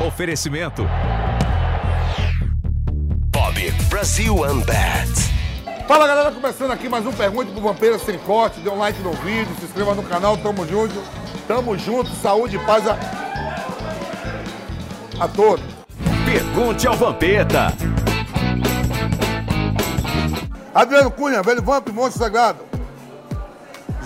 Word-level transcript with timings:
Oferecimento. 0.00 0.88
Bob 3.30 3.70
Brasil 3.90 4.34
Unbat. 4.34 5.10
Fala 5.86 6.06
galera, 6.06 6.30
começando 6.32 6.70
aqui 6.70 6.88
mais 6.88 7.04
um 7.04 7.12
Pergunte 7.12 7.52
pro 7.52 7.60
Vampiro 7.60 7.98
Sem 7.98 8.16
Corte. 8.20 8.60
Dê 8.60 8.70
um 8.70 8.78
like 8.78 8.98
no 9.02 9.12
vídeo, 9.12 9.54
se 9.58 9.66
inscreva 9.66 9.94
no 9.94 10.02
canal. 10.02 10.38
Tamo 10.38 10.66
junto. 10.66 10.94
Tamo 11.46 11.76
junto. 11.76 12.08
Saúde 12.16 12.56
e 12.56 12.58
paz 12.60 12.86
a, 12.88 12.96
a 15.20 15.28
todos. 15.28 15.66
Pergunte 16.24 16.86
ao 16.86 16.96
Vampeta. 16.96 17.74
Adriano 20.74 21.10
Cunha, 21.10 21.42
velho 21.42 21.62
Vamp, 21.62 21.88
monstro 21.90 22.22
sagrado. 22.22 22.60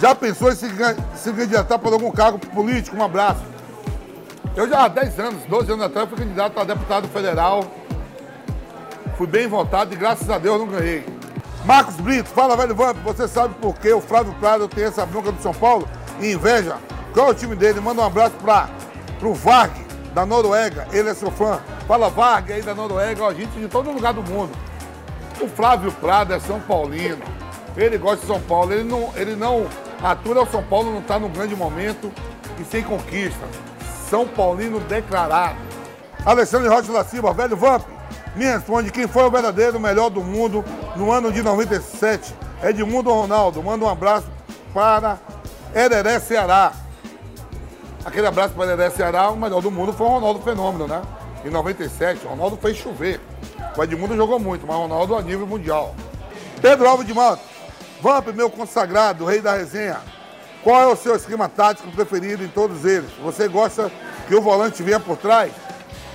Já 0.00 0.12
pensou 0.12 0.50
em 0.50 0.56
se, 0.56 0.66
se 1.14 1.32
candidatar 1.32 1.78
por 1.78 1.92
algum 1.92 2.10
cargo 2.10 2.40
político? 2.40 2.96
Um 2.96 3.04
abraço. 3.04 3.53
Eu 4.56 4.68
já 4.68 4.84
há 4.84 4.88
10 4.88 5.18
anos, 5.18 5.42
12 5.48 5.72
anos 5.72 5.84
atrás, 5.84 6.08
fui 6.08 6.18
candidato 6.18 6.60
a 6.60 6.64
deputado 6.64 7.08
federal. 7.08 7.64
Fui 9.16 9.26
bem 9.26 9.48
votado 9.48 9.92
e 9.92 9.96
graças 9.96 10.30
a 10.30 10.38
Deus 10.38 10.60
não 10.60 10.68
ganhei. 10.68 11.04
Marcos 11.64 11.96
Brito, 11.96 12.28
fala, 12.28 12.56
velho 12.56 12.74
Vamp, 12.74 12.98
você 13.02 13.26
sabe 13.26 13.54
por 13.54 13.74
que 13.76 13.92
o 13.92 14.00
Flávio 14.00 14.34
Prado 14.34 14.68
tem 14.68 14.84
essa 14.84 15.04
bronca 15.04 15.32
do 15.32 15.42
São 15.42 15.52
Paulo 15.52 15.88
e 16.20 16.32
inveja? 16.32 16.76
Qual 17.12 17.28
é 17.28 17.30
o 17.30 17.34
time 17.34 17.56
dele? 17.56 17.80
Manda 17.80 18.02
um 18.02 18.04
abraço 18.04 18.36
para 18.36 18.68
o 19.22 19.34
Varg, 19.34 19.72
da 20.12 20.24
Noruega. 20.24 20.86
Ele 20.92 21.08
é 21.08 21.14
seu 21.14 21.30
fã. 21.32 21.60
Fala, 21.88 22.08
Varg 22.08 22.52
aí 22.52 22.62
da 22.62 22.74
Noruega, 22.74 23.24
ó, 23.24 23.32
gente 23.32 23.58
de 23.58 23.66
todo 23.66 23.90
lugar 23.90 24.12
do 24.14 24.22
mundo. 24.22 24.52
O 25.40 25.48
Flávio 25.48 25.90
Prado 25.92 26.32
é 26.32 26.38
São 26.38 26.60
Paulino. 26.60 27.24
Ele 27.76 27.98
gosta 27.98 28.18
de 28.18 28.26
São 28.26 28.40
Paulo. 28.40 28.72
Ele 28.72 28.84
não, 28.84 29.12
ele 29.16 29.34
não 29.34 29.66
atura 30.02 30.42
o 30.42 30.46
São 30.46 30.62
Paulo, 30.62 30.92
não 30.92 31.00
está 31.00 31.18
num 31.18 31.30
grande 31.30 31.56
momento 31.56 32.12
e 32.60 32.64
sem 32.64 32.84
conquista. 32.84 33.46
São 34.08 34.26
Paulino 34.26 34.80
declarado. 34.80 35.56
Alexandre 36.24 36.68
Rocha 36.68 36.92
da 36.92 37.04
Silva, 37.04 37.32
velho 37.32 37.56
Vamp, 37.56 37.82
me 38.34 38.44
responde 38.44 38.90
quem 38.90 39.06
foi 39.06 39.24
o 39.24 39.30
verdadeiro 39.30 39.78
melhor 39.78 40.10
do 40.10 40.22
mundo 40.22 40.64
no 40.96 41.10
ano 41.10 41.30
de 41.30 41.42
97. 41.42 42.34
Edmundo 42.62 43.12
Ronaldo, 43.12 43.62
manda 43.62 43.84
um 43.84 43.88
abraço 43.88 44.26
para 44.72 45.18
Hereré 45.74 46.18
Ceará. 46.18 46.72
Aquele 48.04 48.26
abraço 48.26 48.54
para 48.54 48.72
Hereré 48.72 48.90
Ceará, 48.90 49.30
o 49.30 49.36
melhor 49.36 49.60
do 49.60 49.70
mundo 49.70 49.92
foi 49.92 50.06
o 50.06 50.10
Ronaldo 50.10 50.40
Fenômeno, 50.40 50.86
né? 50.86 51.02
Em 51.44 51.50
97, 51.50 52.24
o 52.24 52.30
Ronaldo 52.30 52.56
fez 52.56 52.76
chover. 52.76 53.20
O 53.76 53.82
Edmundo 53.82 54.16
jogou 54.16 54.38
muito, 54.38 54.66
mas 54.66 54.76
o 54.76 54.80
Ronaldo 54.80 55.14
a 55.14 55.22
nível 55.22 55.46
mundial. 55.46 55.94
Pedro 56.60 56.88
Alves 56.88 57.06
de 57.06 57.12
Mato, 57.12 57.42
Vamp, 58.00 58.28
meu 58.28 58.48
consagrado, 58.48 59.24
rei 59.24 59.40
da 59.40 59.54
resenha. 59.54 59.98
Qual 60.64 60.80
é 60.80 60.86
o 60.86 60.96
seu 60.96 61.14
esquema 61.14 61.46
tático 61.46 61.90
preferido 61.92 62.42
em 62.42 62.48
todos 62.48 62.86
eles? 62.86 63.10
Você 63.22 63.46
gosta 63.46 63.92
que 64.26 64.34
o 64.34 64.40
volante 64.40 64.82
venha 64.82 64.98
por 64.98 65.18
trás? 65.18 65.52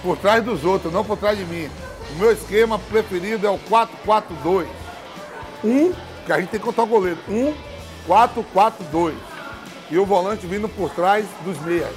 Por 0.02 0.18
trás 0.18 0.44
dos 0.44 0.66
outros, 0.66 0.92
não 0.92 1.06
por 1.06 1.18
trás 1.18 1.38
de 1.38 1.46
mim. 1.46 1.70
O 2.12 2.16
meu 2.16 2.32
esquema 2.32 2.80
preferido 2.80 3.46
é 3.46 3.50
o 3.52 3.60
4-4-2. 3.60 4.66
Um, 5.64 5.94
que 6.26 6.34
a 6.34 6.40
gente 6.40 6.50
tem 6.50 6.60
que 6.60 6.66
contar 6.66 6.82
o 6.82 6.88
goleiro. 6.88 7.20
Um, 7.30 7.54
4-4-2. 8.08 9.14
E 9.92 10.00
o 10.00 10.06
volante 10.06 10.48
vindo 10.48 10.68
por 10.68 10.90
trás 10.90 11.28
dos 11.46 11.60
meias. 11.62 11.94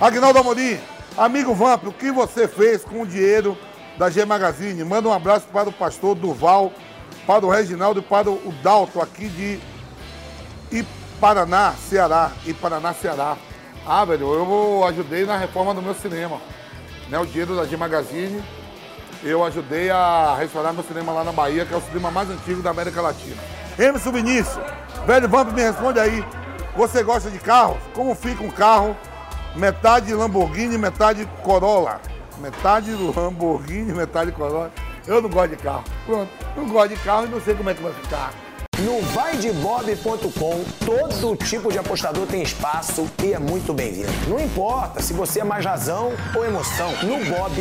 Agnaldo 0.00 0.38
Amorim, 0.38 0.78
amigo 1.18 1.54
Vamp, 1.54 1.84
o 1.86 1.92
que 1.92 2.10
você 2.10 2.48
fez 2.48 2.82
com 2.82 3.02
o 3.02 3.06
dinheiro 3.06 3.58
da 3.98 4.08
G 4.08 4.24
Magazine? 4.24 4.82
Manda 4.84 5.08
um 5.08 5.12
abraço 5.12 5.46
para 5.52 5.68
o 5.68 5.72
pastor 5.72 6.14
Durval, 6.14 6.72
para 7.26 7.44
o 7.44 7.50
Reginaldo 7.50 8.00
e 8.00 8.02
para 8.02 8.30
o 8.30 8.54
Dalto 8.62 9.02
aqui 9.02 9.28
de 9.28 9.60
Iparaná, 11.16 11.72
Ceará. 11.72 12.30
Iparaná, 12.44 12.92
Ceará. 12.92 13.36
Ah, 13.86 14.04
velho, 14.04 14.34
eu 14.34 14.84
ajudei 14.86 15.24
na 15.24 15.38
reforma 15.38 15.72
do 15.72 15.80
meu 15.80 15.94
cinema. 15.94 16.38
Né, 17.08 17.18
o 17.18 17.24
dinheiro 17.24 17.56
da 17.56 17.64
G 17.64 17.76
Magazine 17.76 18.42
eu 19.22 19.42
ajudei 19.44 19.90
a 19.90 20.36
restaurar 20.38 20.74
meu 20.74 20.84
cinema 20.84 21.12
lá 21.12 21.24
na 21.24 21.32
Bahia, 21.32 21.64
que 21.64 21.72
é 21.72 21.76
o 21.76 21.80
cinema 21.80 22.10
mais 22.10 22.28
antigo 22.28 22.60
da 22.60 22.70
América 22.70 23.00
Latina. 23.00 23.36
Emerson 23.78 24.12
Vinícius, 24.12 24.58
velho 25.06 25.28
Vamp, 25.28 25.52
me 25.52 25.62
responde 25.62 25.98
aí. 25.98 26.24
Você 26.76 27.02
gosta 27.02 27.30
de 27.30 27.38
carros? 27.38 27.78
Como 27.94 28.14
fica 28.14 28.44
um 28.44 28.50
carro? 28.50 28.94
Metade 29.54 30.12
Lamborghini, 30.12 30.76
metade 30.76 31.26
Corolla. 31.42 31.98
Metade 32.38 32.92
Lamborghini, 32.92 33.94
metade 33.94 34.32
Corolla. 34.32 34.70
Eu 35.06 35.22
não 35.22 35.30
gosto 35.30 35.56
de 35.56 35.56
carro. 35.56 35.84
Pronto, 36.04 36.30
não 36.54 36.68
gosto 36.68 36.88
de 36.90 36.96
carro 36.96 37.24
e 37.24 37.28
não 37.28 37.40
sei 37.40 37.54
como 37.54 37.70
é 37.70 37.74
que 37.74 37.82
vai 37.82 37.94
ficar. 37.94 38.32
No 38.84 39.00
vaidebob.com, 39.00 40.64
todo 40.84 41.34
tipo 41.36 41.72
de 41.72 41.78
apostador 41.78 42.26
tem 42.26 42.42
espaço 42.42 43.10
e 43.24 43.32
é 43.32 43.38
muito 43.38 43.72
bem-vindo. 43.72 44.12
Não 44.28 44.38
importa 44.38 45.00
se 45.00 45.14
você 45.14 45.40
é 45.40 45.44
mais 45.44 45.64
razão 45.64 46.12
ou 46.34 46.44
emoção. 46.44 46.92
No 47.02 47.24
Bob, 47.24 47.54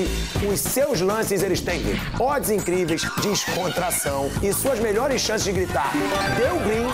os 0.51 0.59
seus 0.59 0.99
lances 0.99 1.41
eles 1.41 1.61
têm 1.61 1.81
odds 2.19 2.49
incríveis, 2.49 3.03
descontração 3.21 4.29
e 4.43 4.51
suas 4.51 4.77
melhores 4.79 5.21
chances 5.21 5.45
de 5.45 5.53
gritar 5.53 5.93
deu 6.37 6.59
green 6.59 6.87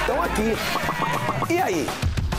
estão 0.00 0.22
aqui. 0.22 1.52
E 1.52 1.60
aí, 1.60 1.86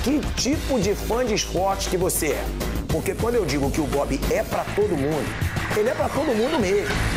que 0.04 0.19
tipo 0.42 0.80
de 0.80 0.96
fã 0.96 1.24
de 1.24 1.36
esportes 1.36 1.86
que 1.86 1.98
você 1.98 2.30
é? 2.30 2.46
Porque 2.88 3.14
quando 3.14 3.36
eu 3.36 3.46
digo 3.46 3.69
que 3.69 3.80
o 3.80 3.86
Bob 3.86 4.19
é 4.31 4.42
para 4.42 4.64
todo 4.75 4.98
mundo, 4.98 5.25
ele 5.75 5.90
é 5.90 5.94
para 5.94 6.09
todo 6.09 6.36
mundo 6.36 6.59
mesmo 6.59 7.16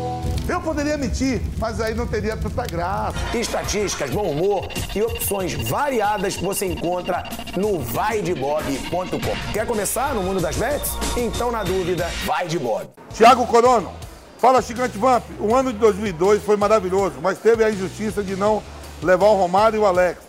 Eu 0.51 0.59
poderia 0.59 0.97
mentir, 0.97 1.41
mas 1.57 1.79
aí 1.79 1.93
não 1.93 2.05
teria 2.05 2.35
tanta 2.35 2.63
graça. 2.63 3.15
Estatísticas, 3.33 4.09
bom 4.09 4.31
humor 4.31 4.67
e 4.93 5.01
opções 5.01 5.53
variadas 5.69 6.35
você 6.35 6.65
encontra 6.65 7.23
no 7.55 7.79
vaidebob.com. 7.79 9.53
Quer 9.53 9.65
começar 9.65 10.13
no 10.13 10.21
mundo 10.21 10.41
das 10.41 10.57
bets? 10.57 10.91
Então, 11.15 11.53
na 11.53 11.63
dúvida, 11.63 12.05
vai 12.25 12.49
de 12.49 12.59
Bob. 12.59 12.85
Tiago 13.13 13.47
Corono, 13.47 13.93
fala 14.39 14.61
Gigante 14.61 14.97
Vamp. 14.97 15.23
O 15.39 15.55
ano 15.55 15.71
de 15.71 15.79
2002 15.79 16.43
foi 16.43 16.57
maravilhoso, 16.57 17.15
mas 17.21 17.37
teve 17.37 17.63
a 17.63 17.71
injustiça 17.71 18.21
de 18.21 18.35
não 18.35 18.61
levar 19.01 19.27
o 19.27 19.37
Romário 19.37 19.77
e 19.77 19.79
o 19.79 19.85
Alex. 19.85 20.19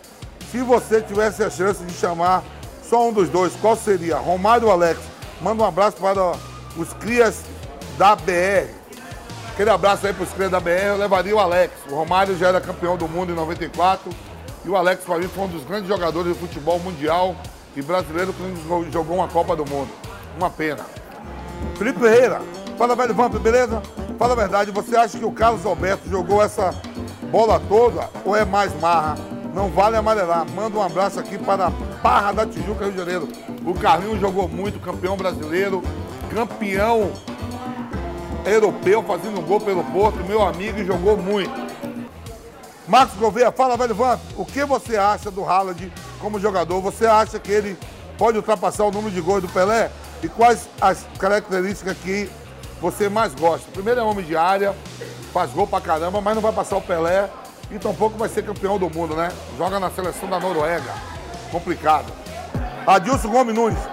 Se 0.49 0.59
você 0.59 1.01
tivesse 1.01 1.43
a 1.43 1.49
chance 1.49 1.83
de 1.83 1.93
chamar 1.93 2.45
só 2.89 3.09
um 3.09 3.11
dos 3.11 3.27
dois, 3.27 3.51
qual 3.59 3.75
seria? 3.75 4.19
Romário 4.19 4.67
ou 4.67 4.71
Alex? 4.71 5.01
Manda 5.41 5.63
um 5.63 5.67
abraço 5.67 5.97
para 5.97 6.31
os 6.77 6.93
crias 6.93 7.41
da 7.97 8.15
BR. 8.15 8.82
Aquele 9.53 9.69
abraço 9.69 10.07
aí 10.07 10.13
para 10.13 10.23
os 10.23 10.31
clientes 10.31 10.51
da 10.51 10.59
BR, 10.59 10.87
eu 10.87 10.97
levaria 10.97 11.35
o 11.35 11.39
Alex. 11.39 11.75
O 11.87 11.93
Romário 11.93 12.35
já 12.35 12.47
era 12.47 12.59
campeão 12.59 12.97
do 12.97 13.07
mundo 13.07 13.31
em 13.31 13.35
94. 13.35 14.11
E 14.65 14.69
o 14.69 14.75
Alex, 14.75 15.03
para 15.03 15.19
mim, 15.19 15.27
foi 15.27 15.43
um 15.43 15.47
dos 15.47 15.63
grandes 15.63 15.87
jogadores 15.87 16.33
de 16.33 16.39
futebol 16.39 16.79
mundial 16.79 17.35
e 17.75 17.81
brasileiro 17.83 18.33
que 18.33 18.91
jogou 18.91 19.17
uma 19.17 19.27
Copa 19.27 19.55
do 19.55 19.63
Mundo. 19.63 19.91
Uma 20.35 20.49
pena. 20.49 20.83
Felipe 21.77 21.99
Ferreira, 21.99 22.41
fala 22.79 22.95
velho 22.95 23.13
Vamp, 23.13 23.35
beleza? 23.35 23.79
Fala 24.17 24.33
a 24.33 24.35
verdade, 24.35 24.71
você 24.71 24.95
acha 24.95 25.19
que 25.19 25.25
o 25.25 25.31
Carlos 25.31 25.63
Alberto 25.67 26.09
jogou 26.09 26.41
essa 26.41 26.73
bola 27.29 27.61
toda 27.69 28.09
ou 28.25 28.35
é 28.35 28.43
mais 28.43 28.73
marra? 28.81 29.15
Não 29.53 29.69
vale 29.69 29.95
amarelar. 29.95 30.49
Manda 30.49 30.79
um 30.79 30.81
abraço 30.81 31.19
aqui 31.19 31.37
para 31.37 31.67
a 31.67 31.69
Barra 32.01 32.31
da 32.31 32.45
Tijuca, 32.47 32.85
Rio 32.85 32.93
de 32.93 32.97
Janeiro. 32.97 33.29
O 33.63 33.75
Carlinho 33.75 34.19
jogou 34.19 34.47
muito, 34.47 34.79
campeão 34.79 35.15
brasileiro, 35.15 35.83
campeão 36.33 37.11
europeu 38.45 39.03
fazendo 39.03 39.41
gol 39.41 39.59
pelo 39.59 39.83
Porto, 39.85 40.23
meu 40.25 40.41
amigo, 40.41 40.79
e 40.79 40.85
jogou 40.85 41.17
muito. 41.17 41.53
Marcos 42.87 43.17
Gouveia, 43.17 43.51
fala, 43.51 43.77
velho 43.77 43.95
Vamp, 43.95 44.19
o 44.35 44.45
que 44.45 44.65
você 44.65 44.97
acha 44.97 45.31
do 45.31 45.43
Haaland 45.45 45.91
como 46.19 46.39
jogador? 46.39 46.81
Você 46.81 47.05
acha 47.05 47.39
que 47.39 47.51
ele 47.51 47.77
pode 48.17 48.37
ultrapassar 48.37 48.83
o 48.83 48.91
número 48.91 49.13
de 49.13 49.21
gols 49.21 49.41
do 49.41 49.47
Pelé? 49.47 49.89
E 50.21 50.27
quais 50.27 50.67
as 50.81 51.05
características 51.17 51.97
que 51.97 52.29
você 52.81 53.07
mais 53.07 53.33
gosta? 53.33 53.71
Primeiro 53.71 54.01
é 54.01 54.03
homem 54.03 54.25
de 54.25 54.35
área, 54.35 54.75
faz 55.31 55.51
gol 55.51 55.65
pra 55.65 55.79
caramba, 55.79 56.19
mas 56.19 56.35
não 56.35 56.41
vai 56.41 56.51
passar 56.51 56.77
o 56.77 56.81
Pelé 56.81 57.29
e 57.71 57.79
tampouco 57.79 58.17
vai 58.17 58.29
ser 58.29 58.43
campeão 58.43 58.77
do 58.77 58.89
mundo, 58.89 59.15
né? 59.15 59.31
Joga 59.57 59.79
na 59.79 59.89
seleção 59.89 60.29
da 60.29 60.39
Noruega. 60.39 60.93
Complicado. 61.51 62.11
Adilson 62.85 63.29
Gomes 63.29 63.55
Nunes. 63.55 63.92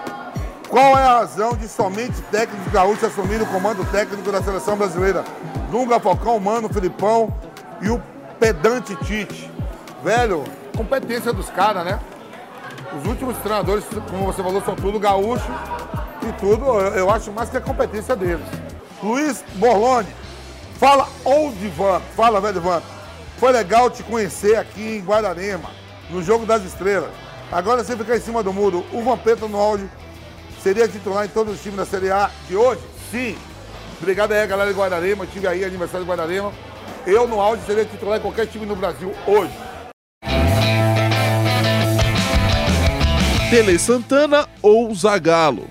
Qual 0.71 0.97
é 0.97 1.03
a 1.03 1.17
razão 1.17 1.53
de 1.53 1.67
somente 1.67 2.21
técnicos 2.31 2.71
gaúchos 2.71 3.03
assumirem 3.03 3.41
o 3.41 3.45
comando 3.45 3.83
técnico 3.91 4.31
da 4.31 4.41
seleção 4.41 4.77
brasileira? 4.77 5.21
Dunga, 5.69 5.99
Falcão, 5.99 6.39
Mano, 6.39 6.69
Filipão 6.69 7.27
e 7.81 7.89
o 7.89 8.01
pedante 8.39 8.95
Tite. 9.03 9.51
Velho, 10.01 10.45
competência 10.75 11.33
dos 11.33 11.49
caras, 11.49 11.83
né? 11.83 11.99
Os 12.97 13.05
últimos 13.05 13.35
treinadores, 13.39 13.83
como 14.09 14.25
você 14.25 14.41
falou, 14.41 14.61
são 14.61 14.73
tudo 14.73 14.97
gaúcho 14.97 15.51
e 16.23 16.31
tudo, 16.39 16.63
eu, 16.63 16.93
eu 16.93 17.11
acho 17.11 17.33
mais 17.33 17.49
que 17.49 17.57
a 17.57 17.61
competência 17.61 18.15
deles. 18.15 18.45
Luiz 19.03 19.43
Borlone, 19.55 20.07
fala 20.79 21.05
Old 21.25 21.67
Van, 21.75 21.99
fala 22.15 22.39
velho 22.39 22.61
Van. 22.61 22.81
Foi 23.37 23.51
legal 23.51 23.89
te 23.89 24.03
conhecer 24.03 24.55
aqui 24.55 24.99
em 24.99 25.03
Guararema, 25.03 25.69
no 26.09 26.23
Jogo 26.23 26.45
das 26.45 26.63
Estrelas. 26.63 27.11
Agora 27.51 27.83
você 27.83 27.97
fica 27.97 28.15
em 28.15 28.21
cima 28.21 28.41
do 28.41 28.53
muro. 28.53 28.85
O 28.93 29.01
Vampeta 29.01 29.45
no 29.49 29.59
áudio 29.59 29.89
seria 30.61 30.87
titular 30.87 31.25
em 31.25 31.29
todos 31.29 31.55
os 31.55 31.61
times 31.61 31.77
da 31.77 31.85
Série 31.85 32.11
A 32.11 32.29
de 32.47 32.55
hoje? 32.55 32.81
Sim. 33.09 33.35
Obrigado 33.99 34.31
aí, 34.31 34.47
galera 34.47 34.71
de 34.71 34.77
Guararema. 34.77 35.27
tive 35.27 35.47
aí 35.47 35.63
aniversário 35.63 36.05
de 36.05 36.09
Guararema. 36.09 36.51
Eu 37.05 37.27
no 37.27 37.39
áudio 37.39 37.65
seria 37.65 37.85
titular 37.85 38.19
em 38.19 38.21
qualquer 38.21 38.47
time 38.47 38.65
no 38.65 38.75
Brasil 38.75 39.13
hoje. 39.27 39.53
Tele 43.49 43.77
Santana 43.77 44.47
ou 44.61 44.93
Zagalo? 44.95 45.67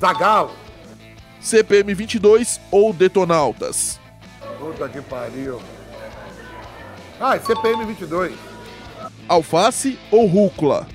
Zagalo. 0.00 0.50
CPM 1.40 1.94
22 1.94 2.60
ou 2.70 2.92
Detonautas? 2.92 4.00
Puta 4.58 4.88
que 4.88 5.00
pariu. 5.00 5.60
Ah, 7.20 7.36
é 7.36 7.38
CPM 7.38 7.84
22. 7.84 8.34
Alface 9.28 9.98
ou 10.10 10.26
rúcula? 10.26 10.86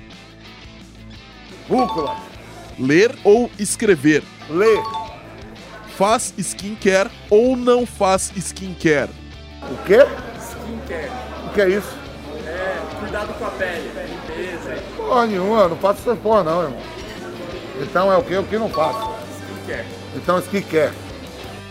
Rúcula. 1.68 2.31
Ler 2.78 3.14
ou 3.24 3.50
escrever? 3.58 4.22
Lê. 4.48 4.82
Faz 5.96 6.32
skincare 6.38 7.10
ou 7.28 7.56
não 7.56 7.84
faz 7.86 8.32
skincare? 8.36 9.10
O 9.70 9.76
quê? 9.84 9.98
Skincare. 10.40 11.10
O 11.46 11.54
que 11.54 11.60
é 11.60 11.68
isso? 11.68 11.96
É, 12.46 12.80
cuidado 12.98 13.34
com 13.34 13.44
a 13.44 13.50
pele, 13.50 13.90
limpeza. 14.08 14.82
Porra 14.96 15.26
nenhuma, 15.26 15.60
eu 15.60 15.68
não 15.68 15.76
faço 15.76 16.00
essa 16.00 16.16
porra 16.16 16.42
não, 16.44 16.62
irmão. 16.62 16.80
Então 17.80 18.12
é 18.12 18.16
o 18.16 18.22
que? 18.22 18.36
O 18.36 18.44
que 18.44 18.58
não 18.58 18.68
faço? 18.70 19.10
Skincare. 19.36 19.86
Então 20.16 20.38
skincare. 20.38 20.92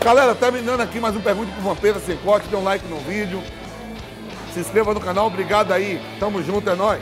Galera, 0.03 0.33
terminando 0.33 0.81
aqui 0.81 1.00
mais 1.00 1.15
um 1.15 1.21
Pergunte 1.21 1.51
pro 1.51 1.62
Vampeta 1.62 2.00
Sem 2.00 2.18
Corte, 2.18 2.48
dê 2.48 2.56
um 2.56 2.63
like 2.63 2.88
no 2.88 2.98
vídeo. 3.00 3.42
Se 4.53 4.59
inscreva 4.59 4.94
no 4.94 5.00
canal, 5.00 5.27
obrigado 5.27 5.71
aí. 5.71 6.01
Tamo 6.19 6.42
junto, 6.44 6.69
é 6.69 6.75
nóis. 6.75 7.01